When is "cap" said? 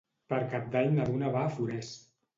0.53-0.65